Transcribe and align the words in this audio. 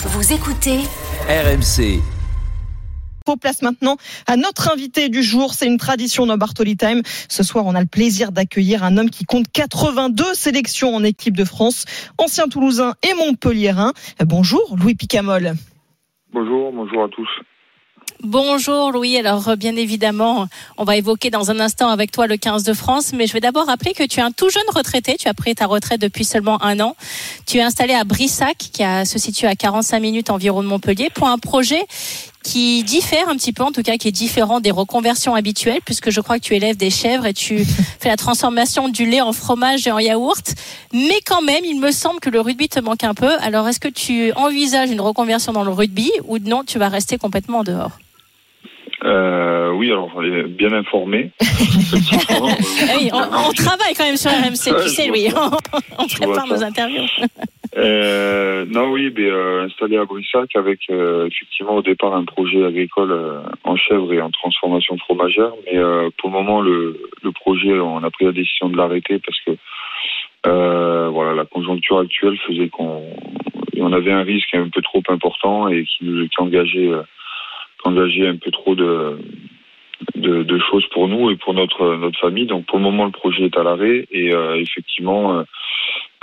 Vous 0.00 0.32
écoutez 0.32 0.78
RMC. 1.28 2.00
place 3.40 3.62
maintenant 3.62 3.96
à 4.28 4.36
notre 4.36 4.72
invité 4.72 5.08
du 5.08 5.24
jour. 5.24 5.54
C'est 5.54 5.66
une 5.66 5.76
tradition 5.76 6.24
dans 6.24 6.36
Bartoli 6.36 6.76
Time. 6.76 7.02
Ce 7.28 7.42
soir, 7.42 7.66
on 7.66 7.74
a 7.74 7.80
le 7.80 7.86
plaisir 7.86 8.30
d'accueillir 8.30 8.84
un 8.84 8.96
homme 8.96 9.10
qui 9.10 9.24
compte 9.24 9.46
82 9.52 10.34
sélections 10.34 10.94
en 10.94 11.02
équipe 11.02 11.36
de 11.36 11.44
France, 11.44 11.84
ancien 12.16 12.46
Toulousain 12.46 12.94
et 13.02 13.12
Montpellierin. 13.14 13.92
Bonjour, 14.24 14.76
Louis 14.78 14.94
Picamol. 14.94 15.54
Bonjour, 16.32 16.70
bonjour 16.72 17.02
à 17.02 17.08
tous. 17.08 17.28
Bonjour 18.22 18.90
Louis, 18.90 19.16
alors 19.16 19.56
bien 19.56 19.76
évidemment, 19.76 20.48
on 20.76 20.84
va 20.84 20.96
évoquer 20.96 21.30
dans 21.30 21.50
un 21.50 21.60
instant 21.60 21.88
avec 21.88 22.10
toi 22.10 22.26
le 22.26 22.36
15 22.36 22.64
de 22.64 22.72
France, 22.72 23.12
mais 23.12 23.26
je 23.26 23.32
vais 23.32 23.40
d'abord 23.40 23.66
rappeler 23.66 23.92
que 23.92 24.02
tu 24.02 24.18
es 24.18 24.22
un 24.22 24.32
tout 24.32 24.50
jeune 24.50 24.64
retraité, 24.74 25.16
tu 25.16 25.28
as 25.28 25.34
pris 25.34 25.54
ta 25.54 25.66
retraite 25.66 26.00
depuis 26.00 26.24
seulement 26.24 26.60
un 26.62 26.80
an. 26.80 26.96
Tu 27.46 27.58
es 27.58 27.62
installé 27.62 27.94
à 27.94 28.02
Brissac, 28.04 28.56
qui 28.56 28.82
se 29.04 29.18
situe 29.18 29.46
à 29.46 29.54
45 29.54 30.00
minutes 30.00 30.30
environ 30.30 30.62
de 30.62 30.68
Montpellier, 30.68 31.10
pour 31.14 31.28
un 31.28 31.38
projet 31.38 31.86
qui 32.48 32.82
diffère 32.82 33.28
un 33.28 33.36
petit 33.36 33.52
peu, 33.52 33.62
en 33.62 33.72
tout 33.72 33.82
cas 33.82 33.98
qui 33.98 34.08
est 34.08 34.12
différent 34.12 34.60
des 34.60 34.70
reconversions 34.70 35.34
habituelles, 35.34 35.80
puisque 35.84 36.10
je 36.10 36.20
crois 36.22 36.38
que 36.38 36.44
tu 36.44 36.54
élèves 36.54 36.78
des 36.78 36.88
chèvres 36.88 37.26
et 37.26 37.34
tu 37.34 37.58
fais 38.00 38.08
la 38.08 38.16
transformation 38.16 38.88
du 38.88 39.04
lait 39.04 39.20
en 39.20 39.34
fromage 39.34 39.86
et 39.86 39.92
en 39.92 39.98
yaourt. 39.98 40.54
Mais 40.94 41.20
quand 41.26 41.42
même, 41.42 41.64
il 41.64 41.78
me 41.78 41.90
semble 41.90 42.20
que 42.20 42.30
le 42.30 42.40
rugby 42.40 42.68
te 42.70 42.80
manque 42.80 43.04
un 43.04 43.12
peu. 43.12 43.30
Alors, 43.40 43.68
est-ce 43.68 43.80
que 43.80 43.88
tu 43.88 44.32
envisages 44.32 44.90
une 44.90 45.02
reconversion 45.02 45.52
dans 45.52 45.64
le 45.64 45.72
rugby 45.72 46.10
ou 46.24 46.38
non, 46.38 46.64
tu 46.64 46.78
vas 46.78 46.88
rester 46.88 47.18
complètement 47.18 47.64
dehors? 47.64 47.98
Euh, 49.04 49.70
oui, 49.72 49.90
alors 49.90 50.10
bien 50.48 50.72
informé. 50.72 51.30
oui, 51.40 53.10
on, 53.12 53.52
travaille 53.52 53.94
quand 53.96 54.04
même 54.04 54.16
sur 54.16 54.30
RMC, 54.30 54.82
tu 54.82 54.88
sais, 54.88 55.10
oui, 55.10 55.28
on, 55.98 56.06
prépare 56.06 56.46
nos 56.46 56.62
interviews. 56.62 57.04
Euh, 57.78 58.64
non, 58.66 58.90
oui, 58.90 59.12
mais, 59.14 59.30
euh, 59.30 59.62
installé 59.62 59.96
à 59.96 60.04
Brissac 60.04 60.56
avec 60.56 60.80
euh, 60.90 61.26
effectivement 61.26 61.76
au 61.76 61.82
départ 61.82 62.14
un 62.14 62.24
projet 62.24 62.64
agricole 62.64 63.14
en 63.62 63.76
chèvre 63.76 64.12
et 64.12 64.20
en 64.20 64.30
transformation 64.30 64.98
fromagère. 64.98 65.52
Mais 65.66 65.78
pour 66.18 66.30
le 66.30 66.34
moment, 66.34 66.60
le, 66.60 67.00
le, 67.22 67.32
projet, 67.32 67.78
on 67.78 68.02
a 68.02 68.10
pris 68.10 68.24
la 68.24 68.32
décision 68.32 68.68
de 68.68 68.76
l'arrêter 68.76 69.20
parce 69.20 69.40
que 69.40 69.52
voilà, 71.10 71.34
la 71.34 71.44
conjoncture 71.44 71.98
actuelle 71.98 72.36
faisait 72.46 72.68
qu'on 72.68 73.02
on 73.80 73.92
avait 73.92 74.12
un 74.12 74.22
risque 74.22 74.54
un 74.54 74.68
peu 74.68 74.82
trop 74.82 75.02
important 75.08 75.68
et 75.68 75.84
qui 75.84 76.04
nous 76.04 76.28
qui 76.28 76.40
engageait 76.40 78.26
un 78.26 78.36
peu 78.36 78.50
trop 78.50 78.74
de, 78.74 79.18
de, 80.16 80.58
choses 80.70 80.86
pour 80.92 81.06
nous 81.06 81.30
et 81.30 81.36
pour 81.36 81.54
notre 81.54 81.94
notre 81.96 82.18
famille. 82.18 82.46
Donc 82.46 82.66
pour 82.66 82.78
le 82.78 82.84
moment 82.84 83.04
le 83.04 83.12
projet 83.12 83.44
est 83.44 83.56
à 83.56 83.62
l'arrêt 83.62 84.06
et 84.10 84.32
effectivement 84.56 85.44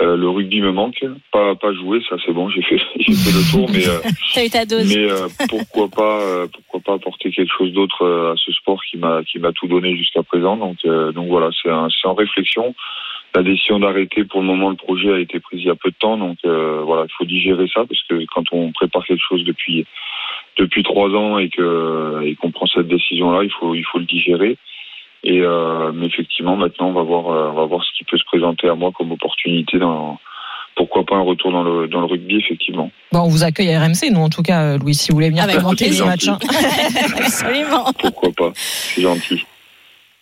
euh, 0.02 0.06
euh, 0.06 0.16
le 0.16 0.28
rugby 0.28 0.60
me 0.60 0.72
manque. 0.72 1.04
Pas 1.32 1.54
pas 1.54 1.72
jouer, 1.72 2.00
ça 2.08 2.16
c'est 2.24 2.32
bon, 2.32 2.48
j'ai 2.48 2.62
fait 2.62 2.78
j'ai 2.98 3.12
fait 3.12 3.32
le 3.32 3.50
tour, 3.50 3.70
mais 3.72 3.80
mais 4.84 5.46
pourquoi 5.48 5.88
pas 5.88 6.46
pourquoi 6.52 6.80
pas 6.80 6.94
apporter 6.94 7.30
quelque 7.30 7.52
chose 7.56 7.72
d'autre 7.72 8.32
à 8.32 8.34
ce 8.36 8.52
sport 8.52 8.82
qui 8.84 8.98
m'a 8.98 9.22
qui 9.24 9.38
m'a 9.38 9.52
tout 9.52 9.66
donné 9.66 9.96
jusqu'à 9.96 10.22
présent. 10.22 10.56
Donc 10.56 10.84
donc 10.86 11.28
voilà, 11.28 11.50
c'est 11.62 11.70
c'est 12.00 12.08
en 12.08 12.14
réflexion. 12.14 12.74
La 13.34 13.42
décision 13.42 13.78
d'arrêter 13.78 14.24
pour 14.24 14.40
le 14.40 14.46
moment 14.46 14.70
le 14.70 14.76
projet 14.76 15.12
a 15.12 15.18
été 15.18 15.40
prise 15.40 15.60
il 15.60 15.66
y 15.66 15.70
a 15.70 15.74
peu 15.74 15.90
de 15.90 15.96
temps, 15.96 16.16
donc 16.16 16.38
voilà, 16.44 17.04
il 17.04 17.12
faut 17.16 17.24
digérer 17.24 17.66
ça 17.72 17.84
parce 17.86 18.02
que 18.04 18.24
quand 18.34 18.44
on 18.52 18.72
prépare 18.72 19.04
quelque 19.04 19.24
chose 19.28 19.44
depuis 19.44 19.86
depuis 20.58 20.82
trois 20.82 21.10
ans 21.10 21.38
et 21.38 21.48
que 21.50 22.22
et 22.24 22.34
qu'on 22.36 22.50
prend 22.50 22.66
cette 22.66 22.88
décision-là, 22.88 23.44
il 23.44 23.50
faut 23.50 23.74
il 23.74 23.84
faut 23.84 23.98
le 23.98 24.06
digérer. 24.06 24.56
Et 25.26 25.40
euh, 25.40 25.90
mais 25.92 26.06
effectivement, 26.06 26.56
maintenant, 26.56 26.88
on 26.88 26.92
va 26.92 27.02
voir 27.02 27.26
euh, 27.30 27.50
on 27.50 27.54
va 27.54 27.66
voir 27.66 27.82
ce 27.84 27.90
qui 27.98 28.04
peut 28.04 28.16
se 28.16 28.24
présenter 28.24 28.68
à 28.68 28.76
moi 28.76 28.92
comme 28.96 29.10
opportunité 29.10 29.76
dans 29.76 30.18
pourquoi 30.76 31.04
pas 31.04 31.16
un 31.16 31.22
retour 31.22 31.50
dans 31.50 31.64
le 31.64 31.88
dans 31.88 32.00
le 32.00 32.06
rugby 32.06 32.36
effectivement. 32.36 32.92
Bon, 33.10 33.22
on 33.22 33.28
vous 33.28 33.42
accueille 33.42 33.74
à 33.74 33.80
RMC, 33.80 34.12
nous 34.12 34.20
en 34.20 34.28
tout 34.28 34.42
cas, 34.42 34.76
Louis, 34.76 34.94
si 34.94 35.10
vous 35.10 35.16
voulez 35.16 35.30
venir 35.30 35.42
Avec 35.42 35.56
commenter 35.56 35.88
les 35.88 36.00
matchs. 36.00 36.28
Hein. 36.28 36.38
Absolument. 37.16 37.92
Pourquoi 37.98 38.30
pas, 38.36 38.52
c'est 38.54 39.02
gentil. 39.02 39.44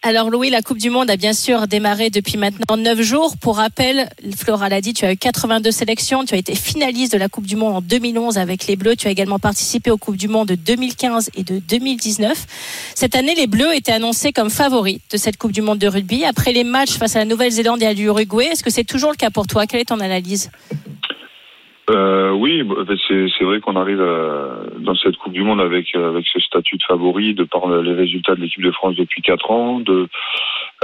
Alors 0.07 0.29
Louis, 0.29 0.51
la 0.51 0.61
Coupe 0.61 0.77
du 0.77 0.91
Monde 0.91 1.09
a 1.09 1.17
bien 1.17 1.33
sûr 1.33 1.67
démarré 1.67 2.11
depuis 2.11 2.37
maintenant 2.37 2.77
9 2.77 3.01
jours. 3.01 3.39
Pour 3.39 3.57
rappel, 3.57 4.11
Flora 4.37 4.69
l'a 4.69 4.83
dit, 4.83 4.93
tu 4.93 5.07
as 5.07 5.13
eu 5.15 5.17
82 5.17 5.71
sélections, 5.71 6.27
tu 6.27 6.35
as 6.35 6.37
été 6.37 6.55
finaliste 6.55 7.15
de 7.15 7.17
la 7.17 7.31
Coupe 7.31 7.47
du 7.47 7.57
Monde 7.57 7.77
en 7.77 7.81
2011 7.81 8.37
avec 8.37 8.67
les 8.67 8.77
Bleus, 8.77 8.97
tu 8.97 9.09
as 9.09 9.11
également 9.11 9.39
participé 9.39 9.91
aux 9.91 9.97
Coupes 9.97 10.19
du 10.19 10.29
Monde 10.29 10.49
de 10.49 10.57
2015 10.57 11.31
et 11.37 11.43
de 11.43 11.59
2019. 11.59 12.47
Cette 12.95 13.17
année, 13.17 13.35
les 13.35 13.47
Bleus 13.47 13.75
étaient 13.75 13.93
annoncés 13.93 14.35
comme 14.35 14.51
favoris 14.51 14.99
de 15.11 15.17
cette 15.17 15.39
Coupe 15.39 15.53
du 15.53 15.63
Monde 15.63 15.79
de 15.79 15.89
rugby. 15.89 16.27
Après 16.27 16.53
les 16.53 16.65
matchs 16.65 16.99
face 16.99 17.17
à 17.17 17.21
la 17.21 17.25
Nouvelle-Zélande 17.25 17.83
et 17.83 17.87
à 17.87 17.95
l'Uruguay, 17.95 18.49
est-ce 18.53 18.63
que 18.63 18.69
c'est 18.69 18.85
toujours 18.85 19.11
le 19.11 19.17
cas 19.17 19.31
pour 19.31 19.47
toi? 19.47 19.67
Quelle 19.67 19.81
est 19.81 19.87
ton 19.87 20.01
analyse? 20.01 20.51
Euh, 21.91 22.31
oui, 22.31 22.63
bah, 22.63 22.95
c'est 23.09 23.45
vrai 23.45 23.61
qu'on 23.61 23.77
arrive 23.77 24.01
euh, 24.01 24.69
dans 24.79 24.95
cette 24.95 25.17
Coupe 25.19 25.35
du 25.35 25.43
Monde 25.43 25.61
avec 25.61 25.95
euh, 25.95 26.09
avec 26.09 26.27
ce 26.27 26.41
statut 26.41 26.79
de 26.79 26.83
favori 26.83 27.35
de 27.35 27.45
par 27.45 27.69
les 27.83 27.93
résultats 27.93 28.35
de 28.35 28.41
l'équipe 28.41 28.63
de 28.63 28.71
France 28.71 28.97
depuis 28.97 29.21
quatre 29.21 29.51
ans, 29.51 29.81
de 29.81 30.09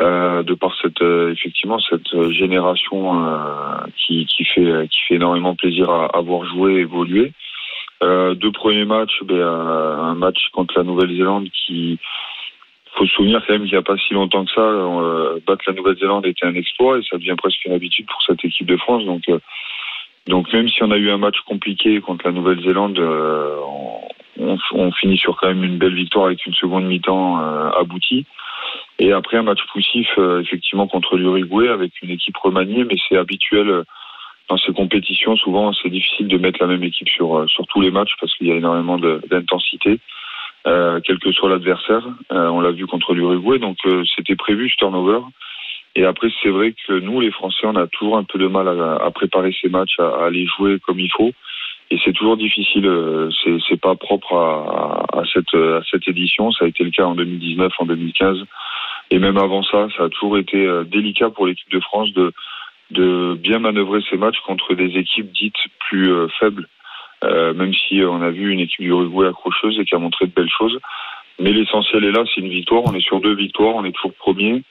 euh, 0.01 0.43
de 0.43 0.55
par 0.55 0.77
cette 0.83 1.01
effectivement 1.01 1.79
cette 1.79 2.31
génération 2.33 3.17
qui 3.97 4.27
qui 4.27 4.45
fait 4.45 4.89
qui 4.91 5.01
fait 5.09 5.15
énormément 5.15 5.55
plaisir 5.55 5.89
à, 5.89 6.07
à 6.15 6.21
voir 6.21 6.45
jouer 6.45 6.75
évoluer. 6.75 7.33
deux 8.03 8.53
premiers 8.53 8.85
matchs, 8.85 9.23
ben, 9.25 9.41
un 9.41 10.15
match 10.15 10.51
contre 10.53 10.77
la 10.77 10.85
Nouvelle-Zélande 10.85 11.49
qui 11.51 11.99
faut 12.93 13.07
se 13.07 13.13
souvenir 13.13 13.43
quand 13.47 13.55
même 13.55 13.63
qu'il 13.63 13.73
n'y 13.73 13.79
a 13.79 13.83
pas 13.83 13.97
si 13.97 14.13
longtemps 14.13 14.45
que 14.45 14.51
ça, 14.51 15.41
battre 15.47 15.65
la 15.67 15.73
Nouvelle-Zélande 15.73 16.27
était 16.27 16.45
un 16.45 16.55
exploit 16.55 16.99
et 16.99 17.03
ça 17.09 17.17
devient 17.17 17.37
presque 17.39 17.65
une 17.65 17.73
habitude 17.73 18.07
pour 18.07 18.23
cette 18.23 18.45
équipe 18.45 18.67
de 18.67 18.77
France. 18.77 19.05
Donc 19.07 19.23
donc 20.27 20.53
même 20.53 20.69
si 20.69 20.83
on 20.83 20.91
a 20.91 20.97
eu 20.97 21.11
un 21.11 21.19
match 21.19 21.41
compliqué 21.47 22.01
contre 22.01 22.27
la 22.27 22.33
Nouvelle-Zélande, 22.33 22.99
euh, 22.99 23.57
on, 24.39 24.59
on, 24.73 24.93
finit 24.93 25.17
sur 25.17 25.37
quand 25.37 25.49
même 25.49 25.65
une 25.65 25.79
belle 25.79 25.95
victoire 25.95 26.27
avec 26.27 26.45
une 26.47 26.55
seconde 26.55 26.85
mi-temps 26.85 27.41
euh, 27.41 27.71
aboutie. 27.71 28.27
Et 28.99 29.13
après 29.13 29.39
un 29.39 29.43
match 29.43 29.61
poussif, 29.73 30.09
euh, 30.19 30.43
effectivement 30.43 30.87
contre 30.87 31.17
l'Uruguay 31.17 31.69
avec 31.69 31.93
une 32.03 32.11
équipe 32.11 32.37
remaniée, 32.37 32.85
mais 32.85 32.97
c'est 33.09 33.17
habituel 33.17 33.85
dans 34.49 34.59
ces 34.59 34.73
compétitions. 34.73 35.37
Souvent, 35.37 35.73
c'est 35.73 35.89
difficile 35.89 36.29
de 36.29 36.37
mettre 36.37 36.61
la 36.61 36.67
même 36.67 36.85
équipe 36.85 37.09
sur 37.09 37.49
sur 37.49 37.67
tous 37.67 37.81
les 37.81 37.91
matchs 37.91 38.15
parce 38.21 38.35
qu'il 38.35 38.49
y 38.49 38.53
a 38.53 38.57
énormément 38.57 38.99
d'intensité, 38.99 40.01
quel 40.65 41.19
que 41.19 41.33
soit 41.33 41.49
l'adversaire. 41.49 42.07
on 42.31 42.61
l'a 42.61 42.73
vu 42.73 42.87
contre 42.87 43.15
l'Uruguay, 43.15 43.59
donc 43.59 43.79
c'était 44.17 44.37
prévu 44.37 44.69
ce 44.69 44.77
turnover. 44.77 45.21
Et 45.97 46.05
après, 46.05 46.29
c'est 46.43 46.51
vrai 46.51 46.73
que 46.87 46.93
nous, 47.01 47.21
les 47.21 47.31
Français, 47.31 47.67
on 47.67 47.77
a 47.77 47.87
toujours 47.89 48.17
un 48.17 48.25
peu 48.25 48.39
de 48.39 48.47
mal 48.47 48.69
à, 48.69 49.11
préparer 49.11 49.55
ces 49.61 49.69
matchs, 49.69 49.99
à, 49.99 50.31
les 50.31 50.47
jouer 50.47 50.79
comme 50.81 51.01
il 51.01 51.11
faut. 51.17 51.33
Et 51.91 51.99
c'est 52.05 52.13
toujours 52.13 52.37
difficile. 52.37 52.87
Euh, 52.87 53.29
c'est, 53.69 53.81
pas 53.81 53.97
propre 53.97 54.35
à, 54.35 55.07
à, 55.19 55.23
cette, 55.33 56.09
édition. 56.09 56.53
Ça 56.53 56.65
a 56.65 56.69
été 56.69 56.85
le 56.85 56.91
cas 56.91 57.05
en 57.05 57.17
2019, 57.17 57.73
en 57.79 57.87
2015, 57.87 58.45
et 59.11 59.19
même 59.19 59.37
avant 59.37 59.65
ça, 59.65 59.89
ça 59.97 60.05
a 60.05 60.09
toujours 60.09 60.39
été 60.39 60.65
euh, 60.65 60.85
délicat 60.85 61.31
pour 61.31 61.47
l'équipe 61.47 61.71
de 61.73 61.81
France 61.81 62.13
de 62.13 62.33
bien 63.35 63.59
manœuvrer 63.59 64.01
ces 64.09 64.17
matchs 64.17 64.41
contre 64.47 64.75
des 64.75 64.97
équipes 64.97 65.31
dites 65.33 65.57
plus 65.89 66.13
euh, 66.13 66.29
faibles. 66.39 66.67
Euh, 67.23 67.53
même 67.53 67.75
si 67.75 68.03
on 68.03 68.23
a 68.23 68.31
vu 68.31 68.51
une 68.51 68.61
équipe 68.61 68.81
du 68.81 68.89
Uruguay 68.89 69.29
accrocheuse 69.29 69.79
et 69.79 69.85
qui 69.85 69.95
a 69.95 69.99
montré 69.99 70.27
de 70.27 70.33
belles 70.33 70.51
choses. 70.51 70.79
Mais 71.39 71.53
l'essentiel 71.53 72.05
est 72.05 72.13
là, 72.13 72.25
c'est 72.35 72.41
une 72.41 72.49
victoire. 72.49 72.83
On 72.87 72.95
est 72.95 73.05
sur 73.05 73.21
deux 73.21 73.35
victoires, 73.35 73.75
on 73.77 73.85
est 73.85 73.93
toujours 73.93 74.15
premier. 74.15 74.63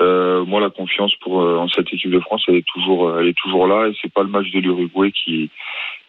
Euh, 0.00 0.44
moi, 0.44 0.60
la 0.60 0.70
confiance 0.70 1.12
pour 1.22 1.42
euh, 1.42 1.56
en 1.56 1.68
cette 1.68 1.92
équipe 1.92 2.10
de 2.10 2.20
France, 2.20 2.44
elle 2.48 2.56
est 2.56 2.66
toujours, 2.72 3.08
euh, 3.08 3.20
elle 3.20 3.28
est 3.28 3.36
toujours 3.36 3.66
là, 3.66 3.88
et 3.88 3.92
c'est 4.00 4.12
pas 4.12 4.22
le 4.22 4.28
match 4.28 4.48
de 4.52 4.60
l'Uruguay 4.60 5.10
qui, 5.10 5.50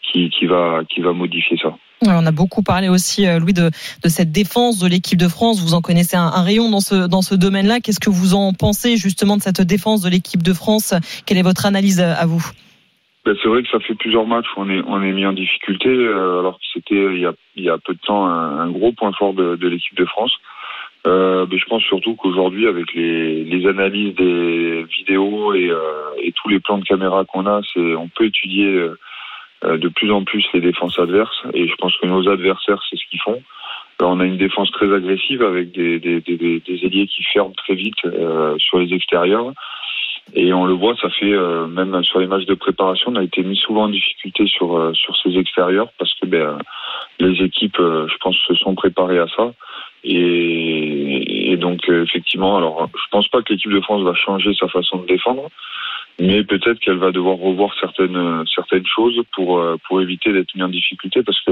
qui, 0.04 0.30
qui 0.30 0.46
va, 0.46 0.82
qui 0.88 1.02
va 1.02 1.12
modifier 1.14 1.58
ça. 1.58 1.76
on 2.06 2.26
a 2.26 2.32
beaucoup 2.32 2.62
parlé 2.62 2.88
aussi, 2.88 3.26
Louis, 3.40 3.54
de, 3.54 3.72
de 4.04 4.10
cette 4.10 4.32
défense 4.32 4.80
de 4.80 4.88
l'équipe 4.88 5.18
de 5.18 5.28
France. 5.28 5.60
Vous 5.62 5.74
en 5.74 5.82
connaissez 5.82 6.18
un, 6.18 6.28
un 6.28 6.44
rayon 6.44 6.70
dans 6.70 6.82
ce, 6.82 7.08
dans 7.08 7.24
ce 7.24 7.34
domaine-là. 7.34 7.80
Qu'est-ce 7.80 8.00
que 8.00 8.12
vous 8.12 8.36
en 8.36 8.54
pensez 8.54 8.96
justement 8.96 9.38
de 9.38 9.42
cette 9.42 9.62
défense 9.62 10.02
de 10.02 10.10
l'équipe 10.10 10.44
de 10.44 10.54
France? 10.54 10.94
Quelle 11.26 11.38
est 11.40 11.44
votre 11.44 11.66
analyse 11.66 12.00
à 12.00 12.26
vous? 12.28 12.46
Ben, 13.26 13.36
C'est 13.42 13.50
vrai 13.50 13.64
que 13.64 13.70
ça 13.70 13.80
fait 13.80 13.96
plusieurs 13.96 14.28
matchs 14.28 14.46
où 14.56 14.62
on 14.62 14.70
est, 14.70 14.82
on 14.88 15.02
est 15.02 15.12
mis 15.12 15.26
en 15.26 15.34
difficulté, 15.34 15.90
alors 15.90 16.58
que 16.60 16.66
c'était 16.74 17.16
il 17.16 17.22
y 17.22 17.26
a, 17.26 17.34
il 17.56 17.64
y 17.64 17.70
a 17.70 17.78
peu 17.80 17.94
de 17.96 18.00
temps 18.00 18.28
un, 18.28 18.60
un 18.60 18.70
gros 18.70 18.92
point 18.92 19.12
fort 19.18 19.34
de, 19.34 19.56
de 19.56 19.68
l'équipe 19.68 19.98
de 19.98 20.06
France. 20.06 20.34
Euh, 21.08 21.46
mais 21.50 21.58
je 21.58 21.66
pense 21.66 21.84
surtout 21.84 22.16
qu'aujourd'hui, 22.16 22.68
avec 22.68 22.94
les, 22.94 23.44
les, 23.46 23.68
analyses 23.68 24.16
des 24.16 24.84
vidéos 24.84 25.54
et, 25.54 25.70
euh, 25.70 26.12
et, 26.22 26.34
tous 26.34 26.50
les 26.50 26.60
plans 26.60 26.78
de 26.78 26.84
caméra 26.84 27.24
qu'on 27.24 27.46
a, 27.46 27.62
c'est 27.74 27.96
on 27.96 28.10
peut 28.10 28.26
étudier 28.26 28.90
euh, 29.66 29.78
de 29.78 29.90
plus 29.90 30.10
en 30.10 30.24
plus 30.24 30.46
les 30.54 30.62
défenses 30.62 30.98
adverses. 31.00 31.44
Et 31.54 31.68
je 31.68 31.76
pense 31.76 31.96
que 31.98 32.08
nos 32.08 32.30
adversaires, 32.30 32.82
c'est 32.90 32.98
ce 32.98 33.04
qu'ils 33.10 33.20
font. 33.20 33.42
on 34.02 34.22
a 34.22 34.26
une 34.26 34.38
défense 34.38 34.72
très 34.72 34.94
agressive 34.94 35.44
avec 35.44 35.74
des, 35.74 36.00
des, 36.00 36.22
des, 36.22 36.38
des 36.38 36.86
ailiers 36.86 37.08
qui 37.08 37.24
ferment 37.24 37.54
très 37.58 37.76
vite 37.76 38.06
euh, 38.06 38.56
sur 38.58 38.80
les 38.80 38.94
extérieurs. 38.94 39.52
Et 40.34 40.54
on 40.54 40.64
le 40.64 40.74
voit, 40.74 40.96
ça 40.96 41.10
fait 41.10 41.34
euh, 41.34 41.68
même 41.68 42.02
sur 42.04 42.20
les 42.20 42.28
matchs 42.28 42.46
de 42.46 42.54
préparation, 42.54 43.12
on 43.12 43.16
a 43.16 43.24
été 43.24 43.44
mis 43.44 43.58
souvent 43.58 43.86
en 43.86 43.90
difficulté 43.90 44.48
sur 44.48 44.96
sur 44.96 45.18
ces 45.18 45.38
extérieurs 45.38 45.90
parce 45.98 46.14
que 46.14 46.28
ben, 46.28 46.60
les 47.20 47.44
équipes, 47.44 47.80
je 47.80 48.18
pense, 48.22 48.38
se 48.48 48.54
sont 48.54 48.76
préparées 48.76 49.20
à 49.20 49.28
ça. 49.28 49.52
Et, 50.04 51.58
donc 51.58 51.90
euh, 51.90 52.04
effectivement, 52.04 52.58
alors 52.58 52.90
je 52.94 53.10
pense 53.12 53.28
pas 53.28 53.42
que 53.42 53.52
l'équipe 53.54 53.72
de 53.72 53.82
France 53.82 54.04
va 54.04 54.14
changer 54.14 54.54
sa 54.54 54.68
façon 54.68 55.00
de 55.00 55.08
défendre, 55.08 55.50
mais 56.20 56.44
peut-être 56.44 56.80
qu'elle 56.80 56.98
va 56.98 57.12
devoir 57.12 57.38
revoir 57.38 57.74
certaines 57.80 58.46
certaines 58.54 58.86
choses 58.86 59.22
pour 59.34 59.62
pour 59.88 60.02
éviter 60.02 60.32
d'être 60.32 60.56
mis 60.56 60.64
en 60.64 60.70
difficulté 60.70 61.22
parce 61.24 61.42
que 61.42 61.52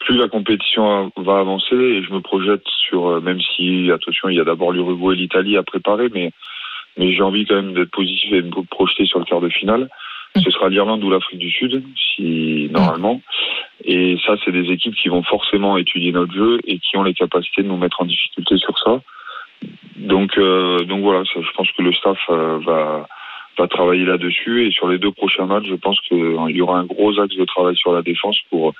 plus 0.00 0.16
la 0.16 0.28
compétition 0.28 1.12
va 1.16 1.38
avancer 1.38 1.76
et 1.76 2.02
je 2.02 2.12
me 2.12 2.20
projette 2.20 2.66
sur 2.88 3.20
même 3.22 3.40
si 3.40 3.90
attention 3.92 4.28
il 4.28 4.36
y 4.36 4.40
a 4.40 4.44
d'abord 4.44 4.72
l'Uruguay 4.72 5.14
et 5.14 5.18
l'Italie 5.18 5.56
à 5.56 5.62
préparer 5.62 6.08
mais 6.12 6.32
mais 6.98 7.12
j'ai 7.12 7.22
envie 7.22 7.46
quand 7.46 7.54
même 7.54 7.74
d'être 7.74 7.90
positif 7.90 8.32
et 8.32 8.42
de 8.42 8.48
me 8.48 8.64
projeter 8.64 9.06
sur 9.06 9.18
le 9.18 9.24
quart 9.24 9.40
de 9.40 9.48
finale. 9.48 9.88
Ce 10.36 10.50
sera 10.50 10.68
l'Irlande 10.68 11.04
ou 11.04 11.10
l'Afrique 11.10 11.38
du 11.38 11.50
Sud, 11.50 11.82
si 11.96 12.68
normalement. 12.70 13.20
Et 13.84 14.16
ça, 14.24 14.34
c'est 14.44 14.52
des 14.52 14.70
équipes 14.70 14.94
qui 14.94 15.08
vont 15.08 15.22
forcément 15.22 15.76
étudier 15.76 16.12
notre 16.12 16.32
jeu 16.32 16.60
et 16.66 16.78
qui 16.78 16.96
ont 16.96 17.02
les 17.02 17.14
capacités 17.14 17.62
de 17.62 17.68
nous 17.68 17.76
mettre 17.76 18.00
en 18.00 18.04
difficulté 18.04 18.56
sur 18.58 18.78
ça. 18.78 19.00
Donc, 19.96 20.38
euh, 20.38 20.84
donc 20.84 21.02
voilà, 21.02 21.22
je 21.24 21.52
pense 21.56 21.70
que 21.72 21.82
le 21.82 21.92
staff 21.92 22.18
euh, 22.30 22.58
va 22.64 23.06
va 23.58 23.68
travailler 23.68 24.06
là-dessus 24.06 24.66
et 24.66 24.70
sur 24.70 24.88
les 24.88 24.98
deux 24.98 25.12
prochains 25.12 25.44
matchs, 25.44 25.66
je 25.68 25.74
pense 25.74 26.00
qu'il 26.00 26.18
y 26.18 26.60
aura 26.62 26.78
un 26.78 26.84
gros 26.84 27.18
axe 27.20 27.36
de 27.36 27.44
travail 27.44 27.76
sur 27.76 27.92
la 27.92 28.02
défense 28.02 28.38
pour 28.50 28.72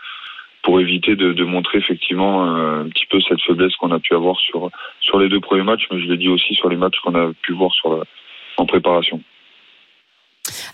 pour 0.62 0.80
éviter 0.80 1.16
de, 1.16 1.32
de 1.32 1.44
montrer 1.44 1.78
effectivement 1.78 2.46
euh, 2.46 2.84
un 2.84 2.88
petit 2.88 3.06
peu 3.06 3.20
cette 3.20 3.42
faiblesse 3.42 3.74
qu'on 3.76 3.90
a 3.90 3.98
pu 3.98 4.14
avoir 4.14 4.38
sur 4.38 4.70
sur 5.00 5.18
les 5.18 5.28
deux 5.28 5.40
premiers 5.40 5.64
matchs, 5.64 5.86
mais 5.90 6.00
je 6.00 6.06
l'ai 6.06 6.16
dit 6.16 6.28
aussi 6.28 6.54
sur 6.54 6.68
les 6.68 6.76
matchs 6.76 6.98
qu'on 7.00 7.14
a 7.14 7.32
pu 7.42 7.52
voir 7.52 7.72
sur 7.72 7.96
la, 7.96 8.04
en 8.56 8.66
préparation. 8.66 9.20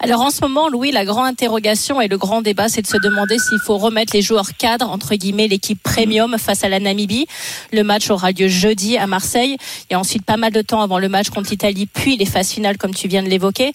Alors 0.01 0.21
en 0.21 0.31
ce 0.31 0.41
moment, 0.43 0.69
Louis, 0.69 0.93
la 0.93 1.05
grande 1.05 1.27
interrogation 1.27 2.01
et 2.01 2.07
le 2.07 2.17
grand 2.19 2.41
débat, 2.41 2.69
c'est 2.69 2.83
de 2.83 2.87
se 2.87 2.99
demander 2.99 3.37
s'il 3.39 3.59
faut 3.59 3.79
remettre 3.79 4.15
les 4.15 4.23
joueurs 4.23 4.57
cadres, 4.57 4.89
entre 4.89 5.17
guillemets, 5.17 5.49
l'équipe 5.49 5.83
premium 5.83 6.39
face 6.39 6.63
à 6.63 6.69
la 6.69 6.79
Namibie. 6.79 7.27
Le 7.73 7.83
match 7.83 8.09
aura 8.09 8.31
lieu 8.31 8.47
jeudi 8.47 8.97
à 8.97 9.09
Marseille. 9.09 9.57
Il 9.91 9.95
y 9.95 9.97
a 9.97 9.99
ensuite 10.01 10.25
pas 10.25 10.37
mal 10.37 10.53
de 10.53 10.63
temps 10.63 10.83
avant 10.83 11.01
le 11.01 11.09
match 11.09 11.31
contre 11.31 11.51
l'Italie, 11.51 11.87
puis 11.87 12.17
les 12.17 12.27
phases 12.27 12.51
finales, 12.51 12.79
comme 12.79 12.95
tu 12.95 13.09
viens 13.09 13.25
de 13.25 13.29
l'évoquer. 13.29 13.73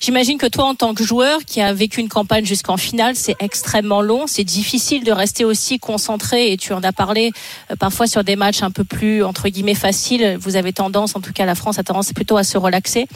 J'imagine 0.00 0.38
que 0.38 0.46
toi, 0.46 0.64
en 0.64 0.74
tant 0.74 0.94
que 0.94 1.04
joueur 1.04 1.40
qui 1.44 1.60
a 1.60 1.74
vécu 1.74 2.00
une 2.00 2.08
campagne 2.08 2.46
jusqu'en 2.46 2.78
finale, 2.78 3.16
c'est 3.16 3.36
extrêmement 3.38 4.00
long, 4.00 4.26
c'est 4.26 4.44
difficile 4.44 5.04
de 5.04 5.12
rester 5.12 5.44
aussi 5.44 5.78
concentré. 5.78 6.52
Et 6.52 6.56
tu 6.56 6.72
en 6.72 6.82
as 6.82 6.92
parlé 6.92 7.32
euh, 7.70 7.76
parfois 7.76 8.06
sur 8.06 8.24
des 8.24 8.34
matchs 8.34 8.62
un 8.62 8.70
peu 8.70 8.82
plus 8.82 9.22
entre 9.22 9.50
guillemets 9.50 9.74
faciles. 9.74 10.38
Vous 10.40 10.56
avez 10.56 10.72
tendance, 10.72 11.16
en 11.16 11.20
tout 11.20 11.34
cas 11.34 11.44
la 11.44 11.54
France 11.54 11.78
a 11.78 11.82
tendance 11.82 12.14
plutôt 12.14 12.38
à 12.38 12.44
se 12.44 12.56
relaxer. 12.56 13.08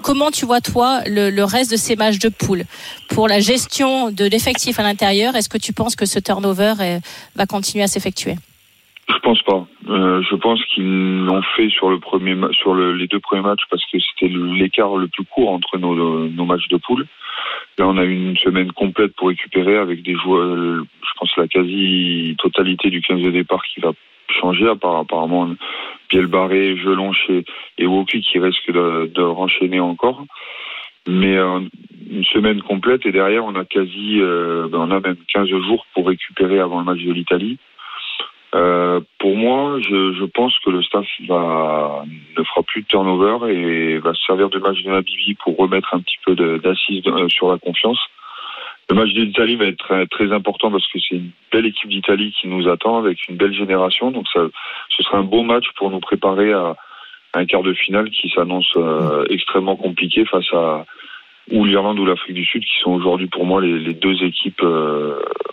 Comment 0.00 0.30
tu 0.30 0.46
vois 0.46 0.62
toi 0.62 1.02
le, 1.04 1.28
le 1.28 1.44
reste 1.44 1.70
de 1.70 1.76
ces 1.76 1.94
matchs 1.94 2.18
de 2.18 2.30
poule? 2.30 2.64
Pour 3.10 3.28
la 3.28 3.40
gestion 3.40 4.10
de 4.10 4.24
l'effectif 4.24 4.78
à 4.78 4.82
l'intérieur 4.82 5.36
Est-ce 5.36 5.50
que 5.50 5.58
tu 5.58 5.74
penses 5.74 5.94
que 5.94 6.06
ce 6.06 6.18
turnover 6.18 6.74
est, 6.80 7.00
va 7.36 7.44
continuer 7.44 7.84
à 7.84 7.88
s'effectuer? 7.88 8.36
Je 9.12 9.18
pense 9.20 9.42
pas. 9.42 9.66
Euh, 9.88 10.22
je 10.22 10.34
pense 10.36 10.64
qu'ils 10.66 11.24
l'ont 11.24 11.42
fait 11.56 11.68
sur 11.68 11.90
le 11.90 11.98
premier, 11.98 12.36
sur 12.52 12.74
le, 12.74 12.92
les 12.92 13.06
deux 13.06 13.20
premiers 13.20 13.42
matchs 13.42 13.64
parce 13.70 13.84
que 13.86 13.98
c'était 13.98 14.32
l'écart 14.32 14.96
le 14.96 15.08
plus 15.08 15.24
court 15.24 15.50
entre 15.50 15.78
nos, 15.78 16.28
nos 16.28 16.44
matchs 16.44 16.68
de 16.68 16.76
poule. 16.76 17.06
Là, 17.78 17.86
on 17.88 17.96
a 17.96 18.04
eu 18.04 18.14
une 18.14 18.36
semaine 18.36 18.72
complète 18.72 19.14
pour 19.16 19.28
récupérer 19.28 19.76
avec 19.76 20.02
des 20.02 20.14
joueurs. 20.14 20.56
Je 20.56 21.12
pense 21.18 21.36
la 21.36 21.48
quasi-totalité 21.48 22.90
du 22.90 23.00
15 23.00 23.20
de 23.22 23.30
départ 23.30 23.62
qui 23.64 23.80
va 23.80 23.92
changer. 24.28 24.68
Apparemment 24.68 25.54
Piel 26.08 26.26
Barré, 26.26 26.76
Gelonche 26.76 27.28
et, 27.30 27.44
et 27.78 28.20
qui 28.20 28.38
risquent 28.38 28.72
de, 28.72 29.10
de 29.14 29.22
renchaîner 29.22 29.80
encore. 29.80 30.24
Mais 31.08 31.36
euh, 31.36 31.60
une 32.10 32.24
semaine 32.24 32.60
complète 32.62 33.06
et 33.06 33.12
derrière 33.12 33.44
on 33.44 33.54
a 33.54 33.64
quasi, 33.64 34.20
euh, 34.20 34.68
ben 34.68 34.78
on 34.80 34.90
a 34.90 35.00
même 35.00 35.16
15 35.32 35.48
jours 35.48 35.86
pour 35.94 36.06
récupérer 36.06 36.60
avant 36.60 36.80
le 36.80 36.84
match 36.84 37.02
de 37.02 37.12
l'Italie. 37.12 37.58
Euh, 38.54 39.00
pour 39.18 39.36
moi, 39.36 39.78
je, 39.80 40.12
je, 40.12 40.24
pense 40.24 40.58
que 40.64 40.70
le 40.70 40.82
staff 40.82 41.06
va, 41.28 42.04
ne 42.36 42.42
fera 42.42 42.62
plus 42.64 42.82
de 42.82 42.86
turnover 42.88 43.52
et 43.52 43.98
va 43.98 44.12
se 44.12 44.24
servir 44.24 44.48
du 44.48 44.58
match 44.58 44.82
de 44.82 44.90
la 44.90 45.02
Bibi 45.02 45.34
pour 45.34 45.56
remettre 45.56 45.94
un 45.94 46.00
petit 46.00 46.16
peu 46.26 46.34
d'assise 46.58 47.02
euh, 47.06 47.28
sur 47.28 47.50
la 47.50 47.58
confiance. 47.58 48.00
Le 48.88 48.96
match 48.96 49.12
de 49.12 49.22
l'Italie 49.22 49.54
va 49.54 49.66
être 49.66 49.78
très, 49.78 50.04
très, 50.08 50.32
important 50.32 50.72
parce 50.72 50.84
que 50.90 50.98
c'est 50.98 51.14
une 51.14 51.30
belle 51.52 51.66
équipe 51.66 51.90
d'Italie 51.90 52.34
qui 52.40 52.48
nous 52.48 52.68
attend 52.68 52.98
avec 52.98 53.28
une 53.28 53.36
belle 53.36 53.54
génération. 53.54 54.10
Donc 54.10 54.26
ça, 54.32 54.40
ce 54.88 55.02
sera 55.04 55.18
un 55.18 55.22
beau 55.22 55.44
match 55.44 55.66
pour 55.76 55.90
nous 55.92 56.00
préparer 56.00 56.52
à, 56.52 56.74
un 57.34 57.46
quart 57.46 57.62
de 57.62 57.72
finale 57.72 58.10
qui 58.10 58.30
s'annonce 58.30 58.72
euh, 58.76 59.24
extrêmement 59.30 59.76
compliqué 59.76 60.24
face 60.24 60.52
à 60.52 60.84
ou 61.52 61.64
l'Irlande 61.64 62.00
ou 62.00 62.04
l'Afrique 62.04 62.34
du 62.34 62.44
Sud 62.44 62.64
qui 62.64 62.80
sont 62.80 62.90
aujourd'hui 62.90 63.28
pour 63.28 63.44
moi 63.44 63.60
les, 63.60 63.94
deux 63.94 64.24
équipes 64.24 64.62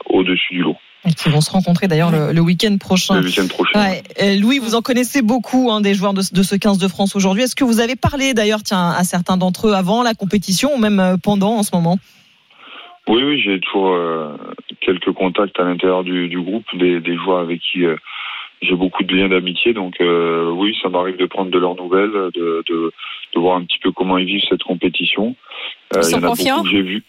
au-dessus 0.10 0.54
du 0.54 0.62
lot 0.64 0.78
qui 1.16 1.30
vont 1.30 1.42
se 1.42 1.52
rencontrer 1.52 1.88
d'ailleurs 1.88 2.12
le, 2.12 2.34
le 2.34 2.42
week-end 2.42 2.78
prochain. 2.78 3.22
Le 3.22 3.28
week-end 3.28 3.48
prochain. 3.48 3.80
Ouais. 3.80 4.04
Euh, 4.22 4.36
Louis, 4.40 4.60
vous 4.60 4.76
en 4.76 4.82
connaissez 4.82 5.22
beaucoup 5.22 5.70
hein, 5.72 5.82
des 5.82 5.94
joueurs 5.94 6.14
de, 6.14 6.22
de, 6.32 6.44
ce 6.44 6.56
15 6.56 6.78
de 6.78 6.88
France 6.88 7.16
aujourd'hui. 7.16 7.44
Est-ce 7.44 7.56
que 7.56 7.64
vous 7.64 7.80
avez 7.80 7.96
parlé 7.96 8.34
d'ailleurs 8.34 8.64
tiens, 8.64 8.90
à 8.90 9.04
certains 9.04 9.38
d'entre 9.38 9.68
eux 9.68 9.74
avant 9.74 10.04
la 10.04 10.14
compétition 10.14 10.74
ou 10.76 10.78
même 10.78 11.00
euh, 11.00 11.16
pendant 11.22 11.56
en 11.56 11.64
ce 11.64 11.74
moment? 11.74 11.98
Oui, 13.08 13.24
oui, 13.24 13.42
j'ai 13.42 13.60
toujours 13.62 13.94
euh, 13.94 14.36
quelques 14.82 15.14
contacts 15.14 15.58
à 15.60 15.64
l'intérieur 15.64 16.04
du, 16.04 16.28
du, 16.28 16.42
groupe, 16.42 16.66
des, 16.74 17.00
des, 17.00 17.16
joueurs 17.16 17.40
avec 17.40 17.62
qui 17.62 17.86
euh, 17.86 17.96
j'ai 18.62 18.76
beaucoup 18.76 19.04
de 19.04 19.16
liens 19.16 19.30
d'amitié. 19.30 19.74
Donc 19.74 19.96
euh, 20.02 20.52
oui, 20.52 20.76
ça 20.82 20.90
m'arrive 20.90 21.16
de 21.16 21.26
prendre 21.26 21.50
de 21.50 21.58
leurs 21.58 21.76
nouvelles, 21.76 22.12
de, 22.12 22.64
de, 22.68 22.92
de, 23.34 23.40
voir 23.40 23.58
un 23.58 23.64
petit 23.64 23.80
peu 23.80 23.92
comment 23.94 24.18
ils 24.18 24.26
vivent 24.26 24.44
cette 24.50 24.64
compétition. 24.64 25.36
Ils 25.96 26.04
sont 26.04 26.20
confiants? 26.20 26.66
j'ai 26.66 26.82
vu. 26.82 27.04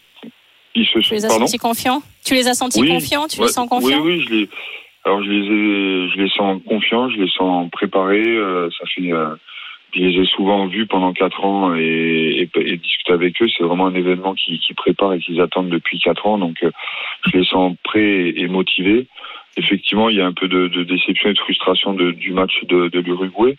Se 0.85 0.99
tu 0.99 1.13
les 1.13 1.25
as 1.25 1.29
sentis 1.29 1.57
confiants 1.57 2.01
Tu 2.25 2.33
les 2.33 2.47
as 2.47 2.53
sentis 2.53 2.81
oui, 2.81 2.89
confiants 2.89 3.27
Tu 3.27 3.39
ouais, 3.39 3.47
les 3.47 3.51
sens 3.51 3.69
confiants 3.69 4.01
Oui, 4.01 4.19
oui, 4.19 4.25
je 4.27 4.33
les. 4.33 4.49
Alors 5.05 5.23
je 5.23 5.29
les 5.29 5.45
ai, 5.45 6.09
je 6.09 6.21
les 6.21 6.29
sens 6.29 6.61
confiants, 6.67 7.09
je 7.09 7.17
les 7.17 7.29
sens 7.29 7.69
préparés. 7.71 8.27
Euh, 8.27 8.69
ça 8.77 8.85
fait, 8.93 9.11
euh, 9.13 9.35
je 9.95 10.01
les 10.01 10.21
ai 10.21 10.25
souvent 10.25 10.67
vus 10.67 10.87
pendant 10.87 11.13
quatre 11.13 11.43
ans 11.45 11.73
et, 11.75 12.49
et, 12.53 12.59
et 12.59 12.77
discuter 12.77 13.13
avec 13.13 13.41
eux. 13.41 13.47
C'est 13.57 13.63
vraiment 13.63 13.87
un 13.87 13.95
événement 13.95 14.35
qui, 14.35 14.59
qui 14.59 14.73
prépare 14.73 15.13
et 15.13 15.19
qu'ils 15.19 15.39
attendent 15.41 15.69
depuis 15.69 15.99
quatre 15.99 16.27
ans. 16.27 16.37
Donc 16.37 16.57
euh, 16.63 16.71
je 17.25 17.37
les 17.37 17.45
sens 17.45 17.75
prêts 17.83 18.33
et, 18.35 18.47
motivés. 18.47 19.07
Effectivement, 19.57 20.09
il 20.09 20.17
y 20.17 20.21
a 20.21 20.25
un 20.25 20.33
peu 20.33 20.47
de, 20.47 20.67
de 20.67 20.83
déception 20.83 21.29
et 21.29 21.33
de 21.33 21.39
frustration 21.39 21.93
de, 21.93 22.11
du 22.11 22.31
match 22.31 22.63
de, 22.65 22.89
de 22.89 22.99
l'Uruguay. 22.99 23.55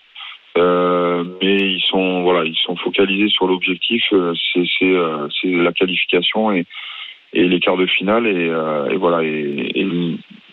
Euh, 0.58 1.24
mais 1.40 1.56
ils 1.56 1.82
sont 1.82 2.22
voilà, 2.22 2.44
ils 2.44 2.56
sont 2.56 2.76
focalisés 2.76 3.28
sur 3.28 3.46
l'objectif. 3.46 4.04
C'est 4.52 4.64
c'est 5.40 5.48
la 5.50 5.72
qualification 5.72 6.52
et 6.52 6.66
et 7.32 7.46
les 7.46 7.60
quarts 7.60 7.76
de 7.76 7.86
finale 7.86 8.26
et, 8.26 8.48
euh, 8.48 8.88
et 8.90 8.96
voilà 8.96 9.22
et, 9.22 9.72
et 9.74 9.88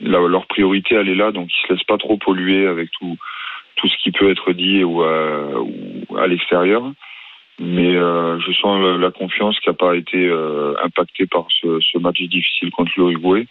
leur 0.01 0.45
priorité 0.47 0.95
elle 0.95 1.09
est 1.09 1.15
là 1.15 1.31
donc 1.31 1.49
ils 1.49 1.67
se 1.67 1.73
laissent 1.73 1.83
pas 1.83 1.97
trop 1.97 2.17
polluer 2.17 2.67
avec 2.67 2.91
tout 2.91 3.17
tout 3.77 3.87
ce 3.87 3.97
qui 3.97 4.11
peut 4.11 4.29
être 4.29 4.51
dit 4.51 4.83
ou 4.83 5.01
à, 5.01 5.61
ou 5.61 6.17
à 6.17 6.27
l'extérieur. 6.27 6.91
Mais 7.59 7.95
euh, 7.95 8.39
je 8.39 8.51
sens 8.51 8.79
la, 8.81 8.97
la 8.97 9.11
confiance 9.11 9.59
qui 9.59 9.69
n'a 9.69 9.73
pas 9.73 9.95
été 9.95 10.27
euh, 10.27 10.75
impactée 10.83 11.25
par 11.25 11.47
ce, 11.49 11.79
ce 11.79 11.97
match 11.97 12.21
difficile 12.21 12.69
contre 12.71 12.91
l'Uruguay 12.97 13.47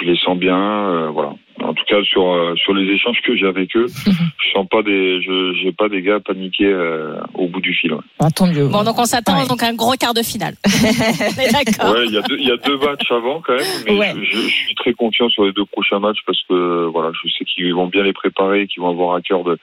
je 0.00 0.06
les 0.06 0.16
sens 0.16 0.36
bien 0.36 0.58
euh, 0.58 1.10
voilà 1.10 1.34
en 1.62 1.72
tout 1.72 1.84
cas 1.86 2.02
sur 2.02 2.32
euh, 2.32 2.54
sur 2.56 2.74
les 2.74 2.90
échanges 2.92 3.20
que 3.22 3.36
j'ai 3.36 3.46
avec 3.46 3.74
eux 3.76 3.86
je 4.06 4.52
sens 4.52 4.66
pas 4.68 4.82
des 4.82 5.22
je 5.22 5.54
j'ai 5.62 5.72
pas 5.72 5.88
des 5.88 6.02
gars 6.02 6.20
paniqués 6.20 6.66
euh, 6.66 7.20
au 7.34 7.46
bout 7.48 7.60
du 7.60 7.72
fil 7.74 7.92
ouais. 7.92 8.00
ah, 8.18 8.30
tant 8.30 8.46
mieux 8.46 8.66
bon 8.66 8.82
donc 8.82 8.98
on 8.98 9.04
s'attend 9.04 9.40
ouais. 9.40 9.46
donc 9.46 9.62
à 9.62 9.66
un 9.66 9.74
gros 9.74 9.94
quart 9.94 10.14
de 10.14 10.22
finale 10.22 10.54
d'accord 10.64 11.94
ouais 11.94 12.06
il 12.06 12.12
y 12.12 12.18
a 12.18 12.22
deux 12.22 12.38
il 12.38 12.48
y 12.48 12.50
a 12.50 12.56
deux 12.56 12.78
matchs 12.78 13.10
avant 13.10 13.40
quand 13.40 13.54
même 13.54 13.64
mais 13.86 13.98
ouais. 13.98 14.14
je, 14.20 14.36
je, 14.36 14.48
suis 14.48 14.74
très 14.74 14.94
confiant 14.94 15.28
sur 15.28 15.44
les 15.44 15.52
deux 15.52 15.66
prochains 15.66 16.00
matchs 16.00 16.20
parce 16.26 16.42
que 16.48 16.86
voilà 16.86 17.12
je 17.12 17.30
sais 17.30 17.44
qu'ils 17.44 17.74
vont 17.74 17.86
bien 17.86 18.02
les 18.02 18.12
préparer 18.12 18.66
qu'ils 18.66 18.82
vont 18.82 18.90
avoir 18.90 19.14
à 19.14 19.20
cœur 19.20 19.44
de 19.44 19.58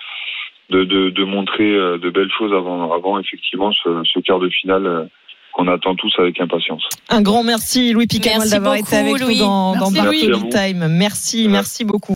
de, 0.70 0.86
de, 0.86 1.10
de 1.10 1.24
montrer 1.26 1.70
de 1.70 2.10
belles 2.10 2.32
choses 2.38 2.54
avant 2.54 2.94
avant 2.94 3.20
effectivement 3.20 3.74
ce, 3.74 4.04
ce 4.06 4.20
quart 4.22 4.40
de 4.40 4.48
finale 4.48 5.10
qu'on 5.54 5.68
attend 5.68 5.96
tous 5.96 6.14
avec 6.20 6.40
impatience. 6.40 6.84
Un 7.10 7.22
grand 7.22 7.44
merci 7.44 7.94
Louis 7.94 8.08
Picamol 8.08 8.50
d'avoir 8.50 8.76
été 8.76 8.96
avec 8.96 9.20
Louis. 9.20 9.40
nous 9.40 9.46
dans, 9.46 9.76
dans 9.76 9.92
Bartoli 9.92 10.50
Time. 10.50 10.88
Merci, 10.88 10.90
merci, 10.90 11.48
merci 11.48 11.86
beaucoup. 11.86 12.10